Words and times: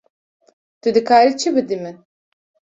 Tu 0.81 0.87
dikarî 0.95 1.33
çi 1.39 1.49
bidî 1.55 1.77
min? 1.83 1.97